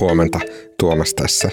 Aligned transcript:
Huomenta 0.00 0.40
Tuomas 0.80 1.14
tässä. 1.14 1.50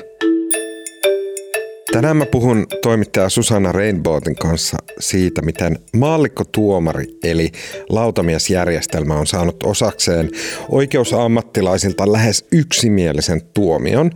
Tänään 1.92 2.18
mä 2.18 2.26
puhun 2.26 2.66
toimittaja 2.82 3.30
Susanna 3.30 3.72
Rainbowtin 3.72 4.36
kanssa 4.36 4.78
siitä, 5.00 5.42
miten 5.42 5.80
maallikkotuomari 5.98 7.06
eli 7.24 7.52
lautamiesjärjestelmä 7.90 9.16
on 9.16 9.28
saanut 9.28 9.64
osakseen 9.64 10.30
oikeusammattilaisilta 10.70 12.12
lähes 12.12 12.46
yksimielisen 12.52 13.42
tuomion. 13.54 14.12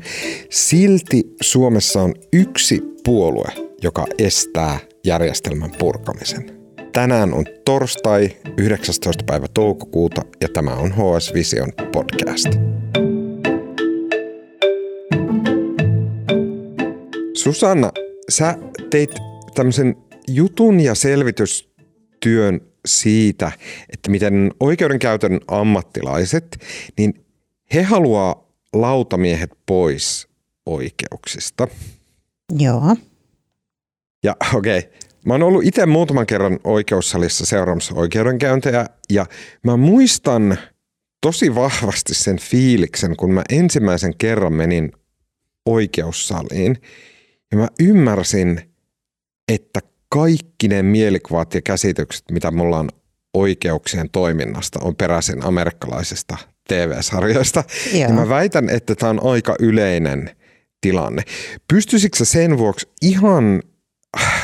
Silti 0.50 1.24
Suomessa 1.42 2.02
on 2.02 2.14
yksi 2.34 2.82
puolue, 3.06 3.50
joka 3.84 4.06
estää 4.18 4.80
järjestelmän 5.04 5.72
purkamisen. 5.80 6.60
Tänään 6.94 7.34
on 7.34 7.46
torstai 7.66 8.30
19. 8.58 9.24
päivä 9.28 9.46
toukokuuta 9.54 10.22
ja 10.42 10.48
tämä 10.54 10.72
on 10.72 10.92
HS 10.92 11.34
Vision 11.34 11.70
podcast. 11.92 12.48
Susanna, 17.46 17.92
sä 18.30 18.58
teit 18.90 19.16
tämmöisen 19.56 19.96
jutun 20.28 20.80
ja 20.80 20.96
selvitystyön 20.96 22.62
siitä, 22.86 23.52
että 23.90 24.12
miten 24.12 24.52
oikeudenkäytön 24.60 25.40
ammattilaiset, 25.48 26.58
niin 26.98 27.26
he 27.74 27.84
haluaa 27.84 28.52
lautamiehet 28.74 29.52
pois 29.66 30.28
oikeuksista. 30.66 31.68
Joo. 32.60 32.96
Ja 34.24 34.36
okei, 34.56 34.80
okay, 34.80 34.92
mä 35.26 35.34
oon 35.34 35.44
ollut 35.44 35.66
itse 35.66 35.86
muutaman 35.86 36.26
kerran 36.26 36.60
oikeussalissa 36.64 37.46
seuraamassa 37.46 37.96
oikeudenkäyntejä 37.96 38.86
ja 39.10 39.26
mä 39.64 39.78
muistan 39.78 40.58
tosi 41.22 41.56
vahvasti 41.56 42.14
sen 42.14 42.40
fiiliksen, 42.40 43.16
kun 43.16 43.32
mä 43.32 43.44
ensimmäisen 43.50 44.18
kerran 44.18 44.54
menin 44.54 44.92
oikeussaliin 45.66 46.78
ja 47.52 47.58
mä 47.58 47.68
ymmärsin, 47.80 48.62
että 49.54 49.80
kaikki 50.10 50.68
ne 50.68 50.84
mielikuvat 50.84 51.54
ja 51.54 51.62
käsitykset, 51.62 52.24
mitä 52.32 52.52
mulla 52.52 52.80
on 52.80 52.90
oikeuksien 53.34 54.10
toiminnasta, 54.10 54.80
on 54.84 54.96
peräisin 54.96 55.46
amerikkalaisesta 55.46 56.38
TV-sarjoista. 56.68 57.64
Ja 57.94 58.10
mä 58.10 58.30
väitän, 58.30 58.70
että 58.70 58.96
tämä 58.96 59.10
on 59.10 59.24
aika 59.24 59.56
yleinen 59.60 60.36
tilanne. 60.82 61.24
Pystyisikö 61.74 62.26
sen 62.26 62.58
vuoksi 62.58 62.90
ihan 63.02 63.62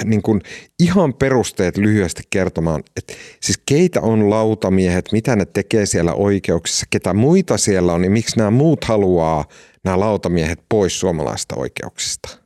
niin 0.03 0.21
kuin 0.21 0.41
ihan 0.79 1.13
perusteet 1.13 1.77
lyhyesti 1.77 2.23
kertomaan, 2.29 2.83
että 2.95 3.13
siis 3.41 3.61
keitä 3.65 4.01
on 4.01 4.29
lautamiehet, 4.29 5.11
mitä 5.11 5.35
ne 5.35 5.45
tekee 5.45 5.85
siellä 5.85 6.13
oikeuksissa, 6.13 6.85
ketä 6.89 7.13
muita 7.13 7.57
siellä 7.57 7.93
on 7.93 8.03
ja 8.03 8.09
miksi 8.09 8.37
nämä 8.37 8.51
muut 8.51 8.83
haluaa 8.83 9.45
nämä 9.83 9.99
lautamiehet 9.99 10.59
pois 10.69 10.99
suomalaisista 10.99 11.55
oikeuksista? 11.55 12.40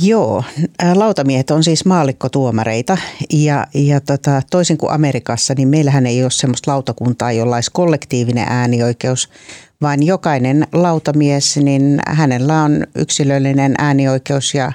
Joo, 0.00 0.44
lautamiehet 0.94 1.50
on 1.50 1.64
siis 1.64 1.84
maallikkotuomareita 1.84 2.98
ja, 3.32 3.66
ja 3.74 4.00
tota, 4.00 4.42
toisin 4.50 4.78
kuin 4.78 4.92
Amerikassa, 4.92 5.54
niin 5.56 5.68
meillähän 5.68 6.06
ei 6.06 6.22
ole 6.22 6.30
sellaista 6.30 6.70
lautakuntaa, 6.70 7.32
jolla 7.32 7.54
olisi 7.54 7.70
kollektiivinen 7.72 8.46
äänioikeus, 8.48 9.28
vaan 9.82 10.02
jokainen 10.02 10.66
lautamies, 10.72 11.56
niin 11.56 11.98
hänellä 12.06 12.62
on 12.62 12.86
yksilöllinen 12.94 13.74
äänioikeus 13.78 14.54
ja, 14.54 14.72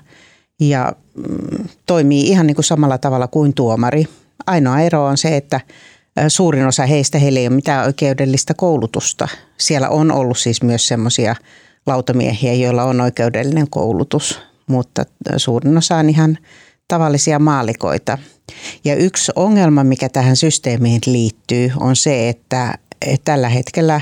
ja 0.60 0.94
mm, 1.16 1.68
toimii 1.86 2.28
ihan 2.28 2.48
niin 2.48 2.56
kuin 2.56 2.66
samalla 2.66 2.98
tavalla 2.98 3.28
kuin 3.28 3.54
tuomari. 3.54 4.06
Ainoa 4.48 4.80
ero 4.80 5.06
on 5.06 5.18
se, 5.18 5.38
että 5.38 5.60
suurin 6.28 6.68
osa 6.68 6.86
heistä 6.86 7.18
heillä 7.18 7.40
ei 7.40 7.48
ole 7.48 7.56
mitään 7.56 7.86
oikeudellista 7.86 8.54
koulutusta. 8.54 9.28
Siellä 9.58 9.90
on 9.90 10.12
ollut 10.12 10.38
siis 10.38 10.64
myös 10.64 10.88
semmoisia 10.88 11.36
lautamiehiä, 11.86 12.54
joilla 12.54 12.84
on 12.84 13.02
oikeudellinen 13.02 13.70
koulutus, 13.70 14.53
mutta 14.68 15.06
suurin 15.38 15.78
osa 15.78 15.96
on 15.96 16.10
ihan 16.10 16.38
tavallisia 16.88 17.40
maalikoita. 17.40 18.18
Ja 18.86 18.96
yksi 18.96 19.32
ongelma, 19.36 19.84
mikä 19.84 20.10
tähän 20.10 20.36
systeemiin 20.36 21.02
liittyy, 21.06 21.72
on 21.80 21.96
se, 21.96 22.30
että 22.30 22.78
tällä 23.26 23.50
hetkellä 23.50 24.02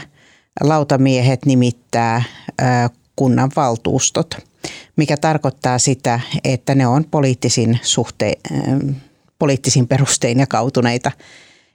lautamiehet 0.61 1.45
nimittää 1.45 2.23
kunnan 3.15 3.51
valtuustot, 3.55 4.37
mikä 4.95 5.17
tarkoittaa 5.17 5.79
sitä, 5.79 6.19
että 6.43 6.75
ne 6.75 6.87
on 6.87 7.05
poliittisin, 7.11 7.79
suhte, 7.81 8.33
poliittisin 9.39 9.87
perustein 9.87 10.39
jakautuneita. 10.39 11.11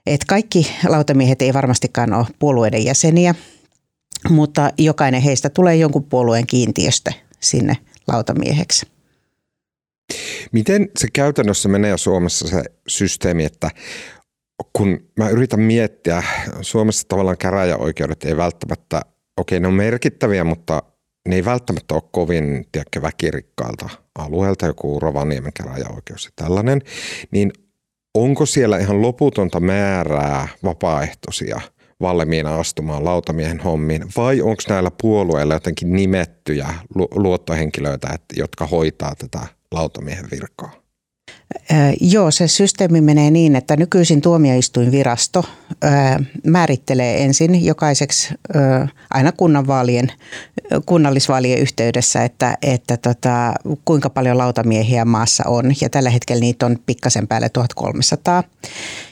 Et 0.05 0.25
kaikki 0.25 0.75
lautamiehet 0.87 1.41
ei 1.41 1.53
varmastikaan 1.53 2.13
ole 2.13 2.25
puolueiden 2.39 2.85
jäseniä, 2.85 3.35
mutta 4.29 4.71
jokainen 4.77 5.21
heistä 5.21 5.49
tulee 5.49 5.75
jonkun 5.75 6.03
puolueen 6.03 6.47
kiintiöstä 6.47 7.13
sinne 7.39 7.77
lautamieheksi. 8.07 8.85
Miten 10.51 10.89
se 10.99 11.07
käytännössä 11.13 11.69
menee 11.69 11.97
Suomessa 11.97 12.47
se 12.47 12.63
systeemi, 12.87 13.45
että 13.45 13.69
kun 14.73 14.99
mä 15.17 15.29
yritän 15.29 15.59
miettiä, 15.59 16.23
Suomessa 16.61 17.07
tavallaan 17.07 17.37
käräjäoikeudet 17.37 18.23
ei 18.23 18.37
välttämättä, 18.37 19.01
okei 19.37 19.59
ne 19.59 19.67
on 19.67 19.73
merkittäviä, 19.73 20.43
mutta 20.43 20.83
ne 21.27 21.35
ei 21.35 21.45
välttämättä 21.45 21.93
ole 21.93 22.03
kovin 22.11 22.65
tiedätkö, 22.71 23.01
väkirikkailta 23.01 23.89
alueelta, 24.15 24.65
joku 24.65 24.99
Rovaniemen 24.99 25.53
käräjäoikeus 25.53 26.25
ja 26.25 26.31
tällainen, 26.35 26.81
niin 27.31 27.51
onko 28.13 28.45
siellä 28.45 28.77
ihan 28.77 29.01
loputonta 29.01 29.59
määrää 29.59 30.47
vapaaehtoisia– 30.63 31.61
valmiina 32.01 32.55
astumaan 32.55 33.05
lautamiehen 33.05 33.59
hommiin, 33.59 34.03
vai 34.17 34.41
onko 34.41 34.63
näillä 34.69 34.91
puolueilla 35.01 35.53
jotenkin 35.53 35.93
nimettyjä 35.93 36.67
luottohenkilöitä, 37.15 38.19
jotka 38.35 38.67
hoitaa 38.67 39.15
tätä 39.15 39.39
lautamiehen 39.71 40.25
virkaa? 40.31 40.71
Joo, 42.01 42.31
se 42.31 42.47
systeemi 42.47 43.01
menee 43.01 43.31
niin, 43.31 43.55
että 43.55 43.75
nykyisin 43.75 44.21
tuomioistuinvirasto 44.21 45.43
määrittelee 46.45 47.23
ensin 47.23 47.65
jokaiseksi 47.65 48.33
aina 49.09 49.31
kunnanvaalien, 49.31 50.11
kunnallisvaalien 50.85 51.59
yhteydessä, 51.59 52.23
että, 52.23 52.57
että 52.61 52.97
tota, 52.97 53.53
kuinka 53.85 54.09
paljon 54.09 54.37
lautamiehiä 54.37 55.05
maassa 55.05 55.43
on. 55.47 55.73
Ja 55.81 55.89
tällä 55.89 56.09
hetkellä 56.09 56.39
niitä 56.39 56.65
on 56.65 56.77
pikkasen 56.85 57.27
päälle 57.27 57.49
1300. 57.49 58.43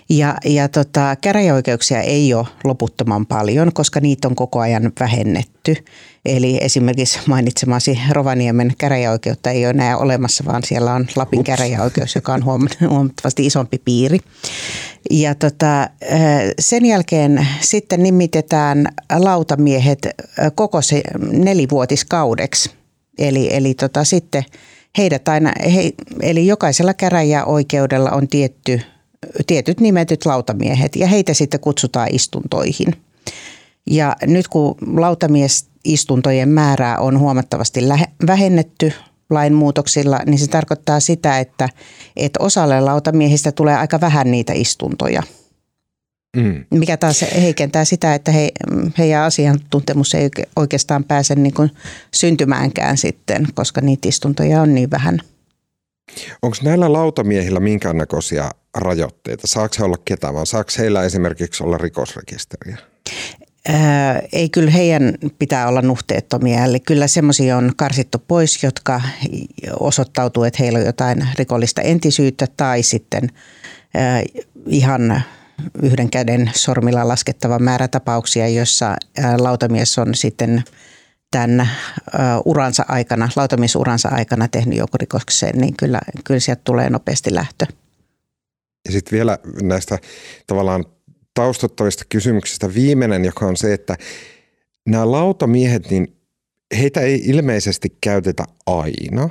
Ja, 0.09 0.38
ja 0.45 0.67
tota, 0.67 1.16
käräjäoikeuksia 1.21 2.01
ei 2.01 2.33
ole 2.33 2.47
loputtoman 2.63 3.25
paljon, 3.25 3.73
koska 3.73 3.99
niitä 3.99 4.27
on 4.27 4.35
koko 4.35 4.59
ajan 4.59 4.91
vähennetty. 4.99 5.75
Eli 6.25 6.57
esimerkiksi 6.61 7.19
mainitsemasi 7.27 7.99
Rovaniemen 8.11 8.73
käräjäoikeutta 8.77 9.49
ei 9.49 9.66
ole 9.66 9.69
enää 9.69 9.97
olemassa, 9.97 10.45
vaan 10.45 10.63
siellä 10.63 10.93
on 10.93 11.07
Lapin 11.16 11.39
Ups. 11.39 11.47
käräjäoikeus, 11.47 12.16
joka 12.16 12.33
on 12.33 12.45
huomattavasti 12.45 13.45
isompi 13.45 13.81
piiri. 13.85 14.19
Ja 15.11 15.35
tota, 15.35 15.89
sen 16.59 16.85
jälkeen 16.85 17.47
sitten 17.61 18.03
nimitetään 18.03 18.88
lautamiehet 19.17 19.99
koko 20.55 20.81
se 20.81 21.01
nelivuotiskaudeksi. 21.31 22.71
Eli, 23.17 23.55
eli 23.55 23.73
tota, 23.73 24.03
sitten 24.03 24.43
heidät 24.97 25.27
aina, 25.27 25.53
he, 25.75 25.91
eli 26.21 26.47
jokaisella 26.47 26.93
käräjäoikeudella 26.93 28.11
on 28.11 28.27
tietty 28.27 28.81
tietyt 29.47 29.79
nimetyt 29.79 30.25
lautamiehet 30.25 30.95
ja 30.95 31.07
heitä 31.07 31.33
sitten 31.33 31.59
kutsutaan 31.59 32.07
istuntoihin. 32.11 32.95
Ja 33.89 34.16
nyt 34.27 34.47
kun 34.47 34.75
lautamiesistuntojen 34.95 36.49
määrää 36.49 36.97
on 36.97 37.19
huomattavasti 37.19 37.81
vähennetty 38.27 38.93
lainmuutoksilla, 39.29 40.19
niin 40.25 40.39
se 40.39 40.47
tarkoittaa 40.47 40.99
sitä, 40.99 41.39
että, 41.39 41.69
että 42.15 42.39
osalle 42.43 42.81
lautamiehistä 42.81 43.51
tulee 43.51 43.75
aika 43.75 44.01
vähän 44.01 44.31
niitä 44.31 44.53
istuntoja. 44.53 45.23
Mm. 46.35 46.65
Mikä 46.71 46.97
taas 46.97 47.25
heikentää 47.41 47.85
sitä, 47.85 48.15
että 48.15 48.31
he, 48.31 48.51
heidän 48.97 49.23
asiantuntemus 49.23 50.16
ei 50.16 50.29
oikeastaan 50.55 51.03
pääse 51.03 51.35
niin 51.35 51.53
kuin 51.53 51.72
syntymäänkään 52.13 52.97
sitten, 52.97 53.47
koska 53.53 53.81
niitä 53.81 54.07
istuntoja 54.07 54.61
on 54.61 54.75
niin 54.75 54.91
vähän. 54.91 55.19
Onko 56.41 56.57
näillä 56.63 56.93
lautamiehillä 56.93 57.59
minkäännäköisiä 57.59 58.51
rajoitteita? 58.78 59.47
Saako 59.47 59.75
he 59.79 59.83
olla 59.83 59.97
ketään, 60.05 60.33
vaan 60.33 60.45
saako 60.45 60.69
heillä 60.78 61.03
esimerkiksi 61.03 61.63
olla 61.63 61.78
rikosrekisteriä? 61.78 62.78
Ei, 64.34 64.50
kyllä 64.50 64.72
heidän 64.72 65.14
pitää 65.40 65.67
olla 65.67 65.82
nuhteettomia. 65.82 66.66
Eli 66.66 66.79
kyllä 66.79 67.08
semmoisia 67.08 67.58
on 67.58 67.72
karsittu 67.78 68.23
pois, 68.28 68.64
jotka 68.64 69.02
osoittautuu, 69.79 70.44
että 70.44 70.64
heillä 70.64 70.79
on 70.79 70.85
jotain 70.85 71.28
rikollista 71.38 71.82
entisyyttä 71.82 72.47
tai 72.58 72.84
sitten 72.84 73.29
ihan 74.66 75.23
yhden 75.84 76.09
käden 76.09 76.52
sormilla 76.56 77.08
laskettava 77.08 77.59
määrä 77.59 77.88
tapauksia, 77.88 78.47
joissa 78.47 78.96
lautamies 79.38 80.00
on 80.00 80.16
sitten 80.16 80.64
tämän 81.32 81.70
uransa 82.46 82.85
aikana, 82.88 83.29
lautamiesuransa 83.35 84.09
aikana 84.09 84.47
tehnyt 84.47 84.78
joku 84.78 84.97
rikokseen, 84.97 85.62
niin 85.62 85.78
kyllä, 85.78 86.00
kyllä 86.23 86.40
sieltä 86.40 86.62
tulee 86.64 86.90
nopeasti 86.90 87.35
lähtö. 87.35 87.66
Ja 88.85 88.91
sitten 88.91 89.12
vielä 89.12 89.38
näistä 89.62 90.00
tavallaan 90.47 90.85
taustattavista 91.35 92.03
kysymyksistä 92.09 92.73
viimeinen, 92.73 93.26
joka 93.26 93.46
on 93.46 93.58
se, 93.58 93.73
että 93.73 93.97
nämä 94.85 95.11
lautamiehet, 95.11 95.90
niin 95.90 96.16
heitä 96.78 97.02
ei 97.02 97.22
ilmeisesti 97.26 97.97
käytetä 98.02 98.43
aina. 98.66 99.29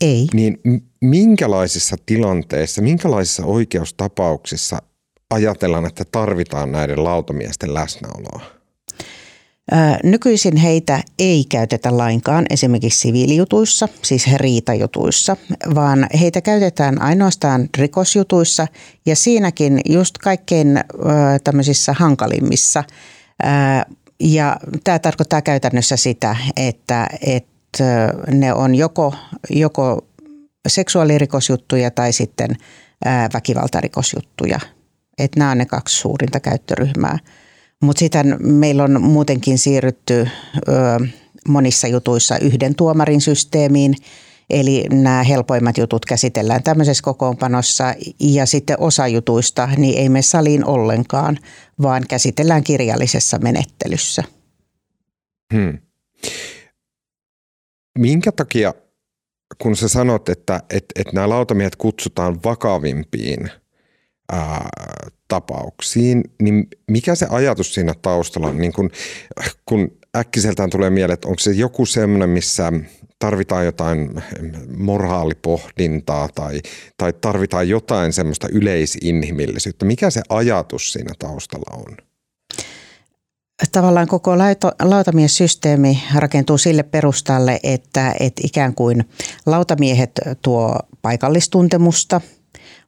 Ei. 0.00 0.26
Niin 0.34 0.58
minkälaisissa 1.00 1.96
tilanteissa, 2.06 2.82
minkälaisissa 2.82 3.44
oikeustapauksissa 3.44 4.82
ajatellaan, 5.30 5.86
että 5.86 6.04
tarvitaan 6.12 6.72
näiden 6.72 7.04
lautamiesten 7.04 7.74
läsnäoloa? 7.74 8.53
Nykyisin 10.02 10.56
heitä 10.56 11.02
ei 11.18 11.44
käytetä 11.48 11.96
lainkaan 11.96 12.46
esimerkiksi 12.50 13.00
siviilijutuissa, 13.00 13.88
siis 14.02 14.26
riitajutuissa, 14.36 15.36
vaan 15.74 16.06
heitä 16.20 16.40
käytetään 16.40 17.02
ainoastaan 17.02 17.68
rikosjutuissa 17.78 18.66
ja 19.06 19.16
siinäkin 19.16 19.80
just 19.88 20.18
kaikkein 20.18 20.80
tämmöisissä 21.44 21.92
hankalimmissa. 21.92 22.84
Ja 24.20 24.56
tämä 24.84 24.98
tarkoittaa 24.98 25.42
käytännössä 25.42 25.96
sitä, 25.96 26.36
että, 26.56 27.06
että 27.26 28.12
ne 28.30 28.54
on 28.54 28.74
joko, 28.74 29.14
joko 29.50 30.06
seksuaalirikosjuttuja 30.68 31.90
tai 31.90 32.12
sitten 32.12 32.50
väkivaltarikosjuttuja. 33.34 34.60
Että 35.18 35.38
nämä 35.38 35.50
on 35.50 35.58
ne 35.58 35.66
kaksi 35.66 35.96
suurinta 35.96 36.40
käyttöryhmää. 36.40 37.18
Mutta 37.84 38.00
sitten 38.00 38.36
meillä 38.40 38.84
on 38.84 39.02
muutenkin 39.02 39.58
siirrytty 39.58 40.28
ö, 40.68 41.06
monissa 41.48 41.88
jutuissa 41.88 42.38
yhden 42.38 42.74
tuomarin 42.74 43.20
systeemiin, 43.20 43.94
eli 44.50 44.84
nämä 44.90 45.22
helpoimmat 45.22 45.78
jutut 45.78 46.06
käsitellään 46.06 46.62
tämmöisessä 46.62 47.02
kokoonpanossa 47.02 47.94
ja 48.20 48.46
sitten 48.46 48.80
osa 48.80 49.08
jutuista 49.08 49.68
niin 49.76 49.98
ei 49.98 50.08
mene 50.08 50.22
saliin 50.22 50.64
ollenkaan, 50.64 51.38
vaan 51.82 52.04
käsitellään 52.08 52.64
kirjallisessa 52.64 53.38
menettelyssä. 53.38 54.24
Hmm. 55.54 55.78
Minkä 57.98 58.32
takia, 58.32 58.74
kun 59.62 59.76
sä 59.76 59.88
sanot, 59.88 60.28
että, 60.28 60.62
että, 60.70 61.00
että 61.00 61.12
nämä 61.14 61.28
lautamiehet 61.28 61.76
kutsutaan 61.76 62.42
vakavimpiin– 62.44 63.50
ää, 64.32 64.68
tapauksiin, 65.28 66.24
niin 66.42 66.66
mikä 66.90 67.14
se 67.14 67.26
ajatus 67.30 67.74
siinä 67.74 67.94
taustalla 68.02 68.48
on? 68.48 68.58
Niin 68.58 68.72
kun, 68.72 68.90
kun 69.66 69.90
äkkiseltään 70.16 70.70
tulee 70.70 70.90
mieleen, 70.90 71.14
että 71.14 71.28
onko 71.28 71.38
se 71.38 71.50
joku 71.50 71.86
semmoinen, 71.86 72.30
missä 72.30 72.72
tarvitaan 73.18 73.64
jotain 73.64 74.22
moraalipohdintaa 74.76 76.28
tai, 76.34 76.60
tai 76.96 77.12
tarvitaan 77.12 77.68
jotain 77.68 78.12
semmoista 78.12 78.48
yleisinhimillisyyttä. 78.52 79.84
Mikä 79.84 80.10
se 80.10 80.22
ajatus 80.28 80.92
siinä 80.92 81.12
taustalla 81.18 81.76
on? 81.86 81.96
Tavallaan 83.72 84.08
koko 84.08 84.38
lautamiessysteemi 84.82 86.02
rakentuu 86.14 86.58
sille 86.58 86.82
perustalle, 86.82 87.60
että, 87.62 88.14
että 88.20 88.42
ikään 88.44 88.74
kuin 88.74 89.04
lautamiehet 89.46 90.10
tuo 90.42 90.78
paikallistuntemusta– 91.02 92.20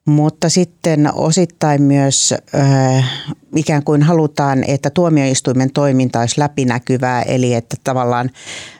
mutta 0.07 0.49
sitten 0.49 1.09
osittain 1.13 1.81
myös 1.81 2.33
äh, 2.55 3.25
ikään 3.55 3.83
kuin 3.83 4.03
halutaan, 4.03 4.63
että 4.67 4.89
tuomioistuimen 4.89 5.71
toiminta 5.71 6.19
olisi 6.19 6.39
läpinäkyvää, 6.39 7.21
eli 7.21 7.53
että 7.53 7.75
tavallaan 7.83 8.31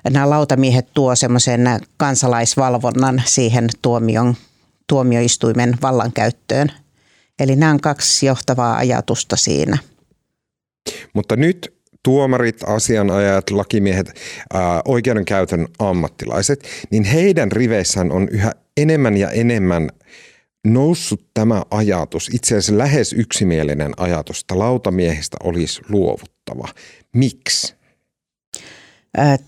nämä 0.09 0.29
lautamiehet 0.29 0.88
tuo 0.94 1.15
semmoisen 1.15 1.62
kansalaisvalvonnan 1.97 3.21
siihen 3.25 3.68
tuomion, 3.81 4.35
tuomioistuimen 4.88 5.77
vallankäyttöön. 5.81 6.71
Eli 7.39 7.56
nämä 7.56 7.71
on 7.71 7.81
kaksi 7.81 8.25
johtavaa 8.25 8.77
ajatusta 8.77 9.35
siinä. 9.35 9.77
Mutta 11.13 11.35
nyt 11.35 11.73
tuomarit, 12.03 12.63
asianajajat, 12.68 13.50
lakimiehet, 13.50 14.13
ää, 14.53 14.81
oikeudenkäytön 14.85 15.68
ammattilaiset, 15.80 16.63
niin 16.91 17.03
heidän 17.03 17.51
riveissään 17.51 18.12
on 18.12 18.27
yhä 18.31 18.51
enemmän 18.77 19.18
ja 19.18 19.30
enemmän– 19.30 19.89
noussut 20.65 21.27
tämä 21.33 21.63
ajatus, 21.71 22.30
itse 22.33 22.57
asiassa 22.57 22.77
lähes 22.77 23.13
yksimielinen 23.13 23.94
ajatus, 23.98 24.39
että 24.39 24.59
lautamiehistä 24.59 25.38
olisi 25.44 25.81
luovuttava. 25.89 26.68
Miksi? 27.13 27.75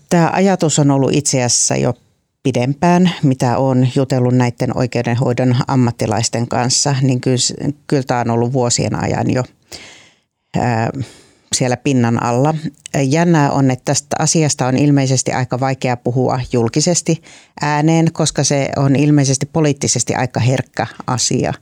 Tämä 0.08 0.30
ajatus 0.32 0.78
on 0.78 0.90
ollut 0.90 1.14
itse 1.14 1.42
asiassa 1.42 1.76
jo 1.76 1.94
pidempään, 2.42 3.10
mitä 3.22 3.58
on 3.58 3.88
jutellut 3.94 4.34
näiden 4.34 4.76
oikeudenhoidon 4.76 5.56
ammattilaisten 5.68 6.48
kanssa, 6.48 6.94
niin 7.02 7.20
kyllä, 7.20 7.72
kyllä 7.86 8.02
tämä 8.02 8.20
on 8.20 8.30
ollut 8.30 8.52
vuosien 8.52 9.02
ajan 9.02 9.30
jo 9.30 9.42
siellä 11.54 11.76
pinnan 11.76 12.22
alla. 12.22 12.54
Jännää 13.02 13.50
on, 13.50 13.70
että 13.70 13.84
tästä 13.84 14.16
asiasta 14.18 14.66
on 14.66 14.76
ilmeisesti 14.76 15.32
aika 15.32 15.60
vaikea 15.60 15.96
puhua 15.96 16.40
julkisesti 16.52 17.22
ääneen, 17.60 18.12
koska 18.12 18.44
se 18.44 18.68
on 18.76 18.96
ilmeisesti 18.96 19.46
poliittisesti 19.46 20.14
aika 20.14 20.40
herkkä 20.40 20.86
asia. 21.06 21.54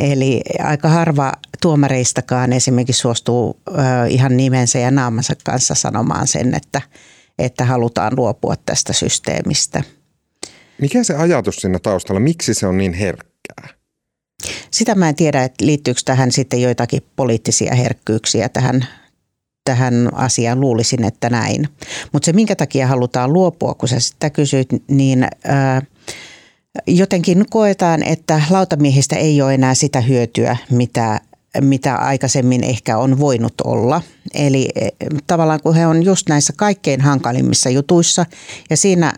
Eli 0.00 0.40
aika 0.58 0.88
harva 0.88 1.32
tuomareistakaan 1.62 2.52
esimerkiksi 2.52 3.00
suostuu 3.00 3.60
ihan 4.08 4.36
nimensä 4.36 4.78
ja 4.78 4.90
naamansa 4.90 5.34
kanssa 5.44 5.74
sanomaan 5.74 6.26
sen, 6.26 6.54
että, 6.54 6.82
että 7.38 7.64
halutaan 7.64 8.12
luopua 8.16 8.54
tästä 8.66 8.92
systeemistä. 8.92 9.82
Mikä 10.80 11.04
se 11.04 11.14
ajatus 11.14 11.56
siinä 11.56 11.78
taustalla, 11.78 12.20
miksi 12.20 12.54
se 12.54 12.66
on 12.66 12.76
niin 12.76 12.94
herkkää? 12.94 13.68
Sitä 14.70 14.94
mä 14.94 15.08
en 15.08 15.14
tiedä, 15.14 15.44
että 15.44 15.66
liittyykö 15.66 16.00
tähän 16.04 16.32
sitten 16.32 16.62
joitakin 16.62 17.02
poliittisia 17.16 17.74
herkkyyksiä 17.74 18.48
tähän 18.48 18.86
tähän 19.70 20.08
asiaan, 20.12 20.60
luulisin, 20.60 21.04
että 21.04 21.30
näin. 21.30 21.68
Mutta 22.12 22.26
se, 22.26 22.32
minkä 22.32 22.56
takia 22.56 22.86
halutaan 22.86 23.32
luopua, 23.32 23.74
kun 23.74 23.88
sä 23.88 24.00
sitä 24.00 24.30
kysyit, 24.30 24.68
niin 24.88 25.28
ää, 25.44 25.82
jotenkin 26.86 27.44
koetaan, 27.50 28.02
että 28.02 28.42
lautamiehistä 28.50 29.16
ei 29.16 29.42
ole 29.42 29.54
enää 29.54 29.74
sitä 29.74 30.00
hyötyä, 30.00 30.56
mitä 30.70 31.20
mitä 31.60 31.94
aikaisemmin 31.94 32.64
ehkä 32.64 32.98
on 32.98 33.18
voinut 33.18 33.54
olla. 33.64 34.02
Eli 34.34 34.68
e, 34.74 34.88
tavallaan 35.26 35.60
kun 35.62 35.74
he 35.74 35.86
on 35.86 36.02
just 36.02 36.28
näissä 36.28 36.52
kaikkein 36.56 37.00
hankalimmissa 37.00 37.70
jutuissa 37.70 38.26
ja 38.70 38.76
siinä 38.76 39.12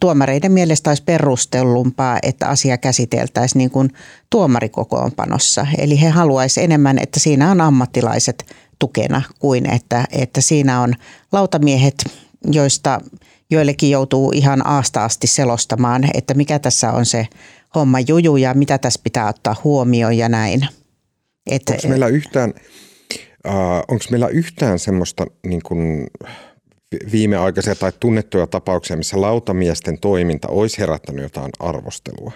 tuomareiden 0.00 0.52
mielestä 0.52 0.90
olisi 0.90 1.02
perustellumpaa, 1.02 2.18
että 2.22 2.48
asia 2.48 2.78
käsiteltäisiin 2.78 3.58
niin 3.58 3.70
kuin 3.70 3.90
tuomarikokoonpanossa. 4.30 5.66
Eli 5.78 6.00
he 6.00 6.08
haluaisivat 6.08 6.64
enemmän, 6.64 6.98
että 6.98 7.20
siinä 7.20 7.50
on 7.50 7.60
ammattilaiset 7.60 8.46
tukena 8.82 9.22
kuin 9.38 9.70
että, 9.70 10.04
että 10.12 10.40
siinä 10.40 10.80
on 10.80 10.94
lautamiehet, 11.32 11.94
joista 12.52 13.00
joillekin 13.50 13.90
joutuu 13.90 14.32
ihan 14.34 14.66
aasta 14.66 15.04
asti 15.04 15.26
selostamaan, 15.26 16.04
että 16.14 16.34
mikä 16.34 16.58
tässä 16.58 16.92
on 16.92 17.06
se 17.06 17.26
homma 17.74 18.00
juju 18.00 18.36
ja 18.36 18.54
mitä 18.54 18.78
tässä 18.78 19.00
pitää 19.04 19.28
ottaa 19.28 19.56
huomioon 19.64 20.16
ja 20.16 20.28
näin. 20.28 20.66
onko 21.70 21.88
meillä 21.88 22.06
yhtään, 22.06 22.54
äh, 23.46 24.10
meillä 24.10 24.28
yhtään 24.28 24.78
semmoista 24.78 25.26
niin 25.46 25.62
kuin 25.62 26.06
viimeaikaisia 27.12 27.74
tai 27.74 27.92
tunnettuja 28.00 28.46
tapauksia, 28.46 28.96
missä 28.96 29.20
lautamiesten 29.20 29.98
toiminta 29.98 30.48
olisi 30.48 30.78
herättänyt 30.78 31.22
jotain 31.22 31.50
arvostelua? 31.58 32.32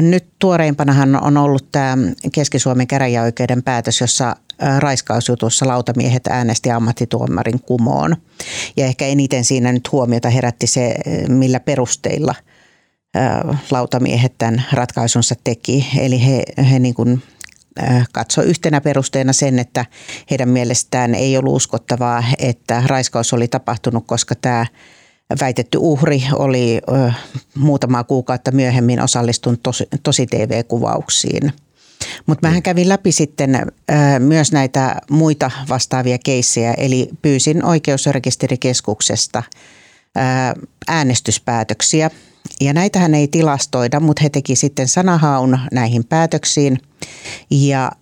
Nyt 0.00 0.24
tuoreimpanahan 0.38 1.22
on 1.22 1.36
ollut 1.36 1.72
tämä 1.72 1.96
Keski-Suomen 2.32 2.86
käräjäoikeuden 2.86 3.62
päätös, 3.62 4.00
jossa 4.00 4.36
raiskausjutussa 4.78 5.68
lautamiehet 5.68 6.26
äänesti 6.26 6.70
ammattituomarin 6.70 7.62
kumoon. 7.62 8.16
Ja 8.76 8.86
ehkä 8.86 9.06
eniten 9.06 9.44
siinä 9.44 9.72
nyt 9.72 9.92
huomiota 9.92 10.30
herätti 10.30 10.66
se, 10.66 10.94
millä 11.28 11.60
perusteilla 11.60 12.34
lautamiehet 13.70 14.34
tämän 14.38 14.64
ratkaisunsa 14.72 15.34
teki. 15.44 15.86
Eli 15.98 16.26
he, 16.26 16.42
he 16.70 16.78
niin 16.78 16.94
kuin 16.94 17.22
katsoi 18.12 18.44
yhtenä 18.44 18.80
perusteena 18.80 19.32
sen, 19.32 19.58
että 19.58 19.86
heidän 20.30 20.48
mielestään 20.48 21.14
ei 21.14 21.36
ollut 21.36 21.56
uskottavaa, 21.56 22.24
että 22.38 22.82
raiskaus 22.86 23.32
oli 23.32 23.48
tapahtunut, 23.48 24.06
koska 24.06 24.34
tämä 24.34 24.66
väitetty 25.40 25.78
uhri 25.80 26.22
oli 26.32 26.80
muutamaa 27.54 28.04
kuukautta 28.04 28.50
myöhemmin 28.50 29.00
osallistunut 29.00 29.60
tosi, 29.62 29.86
tosi 30.02 30.26
TV-kuvauksiin. 30.26 31.52
Mutta 32.26 32.48
mähän 32.48 32.62
kävin 32.62 32.88
läpi 32.88 33.12
sitten 33.12 33.66
myös 34.18 34.52
näitä 34.52 34.96
muita 35.10 35.50
vastaavia 35.68 36.18
keissejä, 36.24 36.74
eli 36.74 37.08
pyysin 37.22 37.64
oikeusrekisterikeskuksesta 37.64 39.42
äänestyspäätöksiä. 40.88 42.10
Ja 42.60 42.72
näitähän 42.72 43.14
ei 43.14 43.28
tilastoida, 43.28 44.00
mutta 44.00 44.22
he 44.22 44.28
teki 44.28 44.56
sitten 44.56 44.88
sanahaun 44.88 45.58
näihin 45.72 46.04
päätöksiin 46.04 46.78
ja 47.50 47.92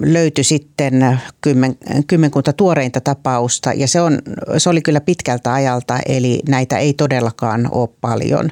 löytyi 0.00 0.44
sitten 0.44 1.20
kymmen, 1.40 1.76
kymmenkunta 2.06 2.52
tuoreinta 2.52 3.00
tapausta 3.00 3.72
ja 3.72 3.88
se, 3.88 4.00
on, 4.00 4.18
se 4.58 4.68
oli 4.68 4.82
kyllä 4.82 5.00
pitkältä 5.00 5.52
ajalta, 5.52 5.98
eli 6.06 6.40
näitä 6.48 6.78
ei 6.78 6.92
todellakaan 6.92 7.68
ole 7.72 7.88
paljon. 8.00 8.50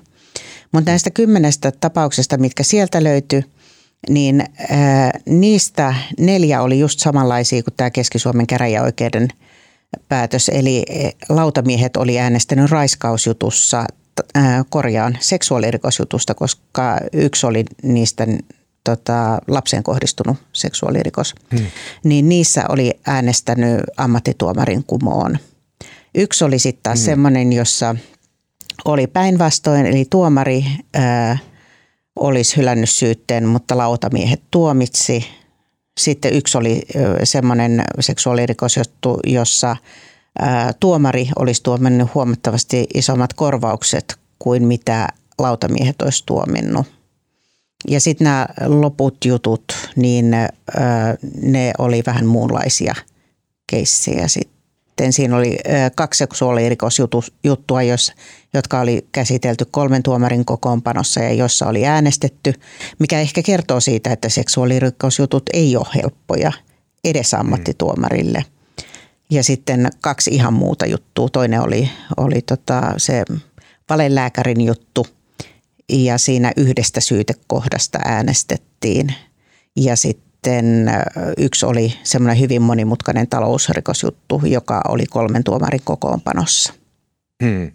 Mutta 0.73 0.91
näistä 0.91 1.11
kymmenestä 1.11 1.73
tapauksesta, 1.81 2.39
mitkä 2.39 2.63
sieltä 2.63 3.05
löytyi, 3.05 3.45
niin 4.09 4.45
ää, 4.71 5.11
niistä 5.27 5.95
neljä 6.19 6.63
oli 6.63 6.79
just 6.79 7.01
samanlaisia 7.01 7.63
kuin 7.63 7.75
tämä 7.77 7.91
Keski-Suomen 7.91 8.47
käräjäoikeuden 8.47 9.29
päätös. 10.09 10.49
Eli 10.49 10.83
e, 10.89 11.11
lautamiehet 11.29 11.97
oli 11.97 12.19
äänestänyt 12.19 12.71
raiskausjutussa, 12.71 13.85
korjaan 14.71 15.19
seksuaalirikosjutusta, 15.21 16.35
koska 16.35 16.99
yksi 17.13 17.47
oli 17.47 17.65
niistä 17.83 18.27
tota, 18.87 19.39
lapseen 19.49 19.83
kohdistunut 19.83 20.37
seksuaalirikos. 20.53 21.35
Hmm. 21.59 21.67
Niin 22.05 22.29
niissä 22.29 22.65
oli 22.69 22.95
äänestänyt 23.07 23.81
ammattituomarin 23.97 24.85
kumoon. 24.85 25.39
Yksi 26.15 26.45
oli 26.45 26.59
sitten 26.59 26.83
taas 26.83 26.99
hmm. 26.99 27.05
semmoinen, 27.05 27.53
jossa 27.53 27.97
oli 28.85 29.07
päinvastoin, 29.07 29.87
eli 29.87 30.05
tuomari 30.11 30.65
ää, 30.95 31.39
olisi 32.17 32.57
hylännyt 32.57 32.91
syytteen, 32.91 33.47
mutta 33.47 33.77
lautamiehet 33.77 34.43
tuomitsi. 34.51 35.27
Sitten 36.01 36.35
yksi 36.35 36.59
oli 36.59 36.83
semmoinen 37.25 37.85
seksuaalirikosjuttu, 38.01 39.21
jossa 39.27 39.77
ää, 40.39 40.73
tuomari 40.81 41.29
olisi 41.39 41.63
tuominnut 41.63 42.15
huomattavasti 42.15 42.87
isommat 42.95 43.35
korvaukset 43.35 44.17
kuin 44.39 44.67
mitä 44.67 45.09
lautamiehet 45.39 46.03
olisi 46.03 46.23
tuominnut. 46.27 46.87
Ja 47.89 48.01
sitten 48.01 48.25
nämä 48.25 48.47
loput 48.67 49.25
jutut, 49.25 49.65
niin 49.97 50.31
ne 51.43 51.73
oli 51.79 52.03
vähän 52.07 52.27
muunlaisia 52.27 52.95
keissejä 53.67 54.29
sitten 54.29 55.13
siinä 55.13 55.37
oli 55.37 55.59
kaksi 55.95 56.19
seksuaalirikosjuttua, 56.19 57.83
jos, 57.83 58.13
jotka 58.55 58.81
oli 58.81 59.07
käsitelty 59.13 59.65
kolmen 59.71 60.03
tuomarin 60.03 60.45
kokoonpanossa 60.45 61.21
ja 61.21 61.33
jossa 61.33 61.67
oli 61.67 61.87
äänestetty, 61.87 62.53
mikä 62.99 63.21
ehkä 63.21 63.43
kertoo 63.43 63.81
siitä, 63.81 64.13
että 64.13 64.29
seksuaalirikosjutut 64.29 65.43
ei 65.53 65.77
ole 65.77 65.87
helppoja 65.95 66.53
edes 67.05 67.33
mm. 67.33 67.41
ammattituomarille. 67.41 68.45
Ja 69.31 69.43
sitten 69.43 69.91
kaksi 70.01 70.31
ihan 70.31 70.53
muuta 70.53 70.87
juttua. 70.87 71.29
Toinen 71.29 71.61
oli, 71.61 71.91
oli 72.17 72.43
tota 72.43 72.95
se 72.97 73.25
valelääkärin 73.91 74.61
juttu 74.61 75.07
ja 75.89 76.19
siinä 76.19 76.53
yhdestä 76.57 77.01
syytekohdasta 77.01 77.99
äänestettiin. 78.05 79.15
Ja 79.77 79.97
sitten 79.97 80.91
yksi 81.39 81.67
oli 81.67 81.93
semmoinen 82.03 82.41
hyvin 82.41 82.63
monimutkainen 82.63 83.29
talousrikosjuttu, 83.29 84.41
joka 84.45 84.81
oli 84.89 85.07
kolmen 85.07 85.45
tuomarin 85.45 85.81
kokoonpanossa. 85.85 86.73
Hmm. 87.45 87.73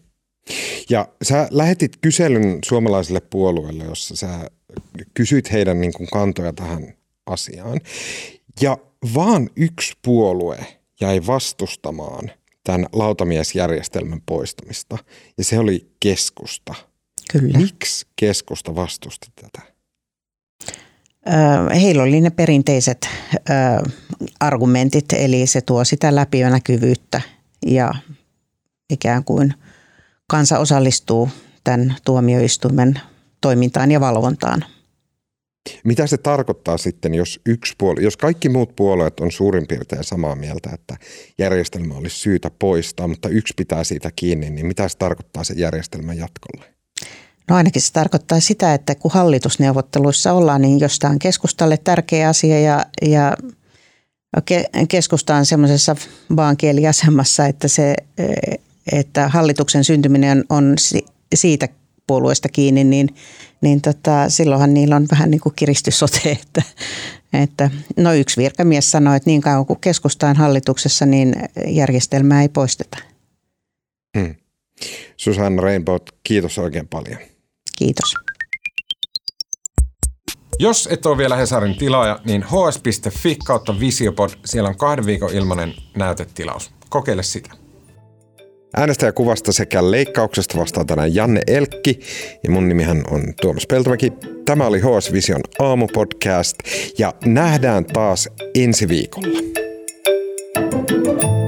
Ja 0.89 1.07
sä 1.23 1.47
lähetit 1.51 1.97
kyselyn 2.01 2.59
suomalaisille 2.65 3.21
puolueille, 3.21 3.83
jossa 3.83 4.15
sä 4.15 4.49
kysyit 5.13 5.51
heidän 5.51 5.81
niin 5.81 5.93
kuin 5.93 6.07
kantoja 6.09 6.53
tähän 6.53 6.93
asiaan. 7.25 7.81
Ja 8.61 8.77
vaan 9.15 9.49
yksi 9.55 9.93
puolue 10.01 10.65
jäi 11.01 11.21
vastustamaan 11.27 12.31
tämän 12.63 12.85
lautamiesjärjestelmän 12.93 14.21
poistamista, 14.25 14.97
ja 15.37 15.43
se 15.43 15.59
oli 15.59 15.91
keskusta. 15.99 16.75
Kyllä. 17.31 17.57
Miksi 17.57 18.05
keskusta 18.15 18.75
vastusti 18.75 19.27
tätä? 19.35 19.71
Heillä 21.73 22.03
oli 22.03 22.21
ne 22.21 22.29
perinteiset 22.29 23.09
argumentit, 24.39 25.13
eli 25.13 25.47
se 25.47 25.61
tuo 25.61 25.83
sitä 25.83 26.15
läpinäkyvyyttä 26.15 27.21
ja 27.65 27.93
ikään 28.89 29.23
kuin 29.23 29.53
kansa 30.27 30.59
osallistuu 30.59 31.29
tämän 31.63 31.95
tuomioistuimen 32.05 32.99
toimintaan 33.41 33.91
ja 33.91 33.99
valvontaan. 33.99 34.65
Mitä 35.83 36.07
se 36.07 36.17
tarkoittaa 36.17 36.77
sitten, 36.77 37.13
jos 37.13 37.39
yksi 37.45 37.73
puoli, 37.77 38.03
jos 38.03 38.17
kaikki 38.17 38.49
muut 38.49 38.75
puolueet 38.75 39.19
on 39.19 39.31
suurin 39.31 39.67
piirtein 39.67 40.03
samaa 40.03 40.35
mieltä, 40.35 40.69
että 40.73 40.97
järjestelmä 41.37 41.95
olisi 41.95 42.19
syytä 42.19 42.51
poistaa, 42.59 43.07
mutta 43.07 43.29
yksi 43.29 43.53
pitää 43.57 43.83
siitä 43.83 44.09
kiinni, 44.15 44.49
niin 44.49 44.65
mitä 44.65 44.87
se 44.87 44.97
tarkoittaa 44.97 45.43
sen 45.43 45.59
järjestelmän 45.59 46.17
jatkolle? 46.17 46.80
No 47.49 47.55
ainakin 47.55 47.81
se 47.81 47.93
tarkoittaa 47.93 48.39
sitä, 48.39 48.73
että 48.73 48.95
kun 48.95 49.11
hallitusneuvotteluissa 49.11 50.33
ollaan, 50.33 50.61
niin 50.61 50.79
jos 50.79 50.99
tämä 50.99 51.11
on 51.11 51.19
keskustalle 51.19 51.77
tärkeä 51.77 52.29
asia 52.29 52.59
ja, 52.59 52.85
ja 53.01 53.37
keskusta 54.89 55.35
on 55.35 55.45
semmoisessa 55.45 55.95
vaankieliasemassa, 56.35 57.45
että, 57.45 57.67
se, 57.67 57.95
että 58.91 59.27
hallituksen 59.27 59.83
syntyminen 59.83 60.43
on 60.49 60.75
siitä 61.35 61.67
puolueesta 62.07 62.49
kiinni, 62.49 62.83
niin, 62.83 63.15
niin 63.61 63.81
tota, 63.81 64.29
silloinhan 64.29 64.73
niillä 64.73 64.95
on 64.95 65.07
vähän 65.11 65.31
niin 65.31 65.41
kuin 65.41 65.55
kiristysote, 65.55 66.31
että, 66.31 66.61
että 67.33 67.69
no 67.97 68.13
yksi 68.13 68.41
virkamies 68.41 68.91
sanoi, 68.91 69.17
että 69.17 69.29
niin 69.29 69.41
kauan 69.41 69.65
kuin 69.65 69.79
keskusta 69.79 70.27
on 70.27 70.35
hallituksessa, 70.35 71.05
niin 71.05 71.35
järjestelmää 71.67 72.41
ei 72.41 72.49
poisteta. 72.49 72.97
Hmm. 74.17 74.35
Susanna 75.17 75.61
Rainbow, 75.61 75.95
kiitos 76.23 76.57
oikein 76.57 76.87
paljon. 76.87 77.30
Kiitos. 77.81 78.13
Jos 80.59 80.89
et 80.91 81.05
ole 81.05 81.17
vielä 81.17 81.35
Hesarin 81.35 81.77
tilaaja, 81.77 82.19
niin 82.25 82.43
hs.fi 82.43 83.37
kautta 83.45 83.79
Visiopod, 83.79 84.29
siellä 84.45 84.69
on 84.69 84.77
kahden 84.77 85.05
viikon 85.05 85.33
ilmainen 85.33 85.73
näytetilaus. 85.97 86.71
Kokeile 86.89 87.23
sitä. 87.23 87.49
Äänestäjäkuvasta 88.77 89.51
sekä 89.51 89.91
leikkauksesta 89.91 90.57
vastaa 90.57 90.85
tänään 90.85 91.15
Janne 91.15 91.41
Elkki 91.47 91.99
ja 92.43 92.51
mun 92.51 92.69
nimihän 92.69 93.03
on 93.11 93.33
Tuomas 93.41 93.67
Peltomäki. 93.67 94.13
Tämä 94.45 94.67
oli 94.67 94.79
HS 94.79 95.11
Vision 95.11 95.41
aamupodcast 95.59 96.57
ja 96.97 97.13
nähdään 97.25 97.85
taas 97.85 98.29
ensi 98.55 98.87
viikolla. 98.87 99.51
thank 100.53 101.23
you 101.23 101.40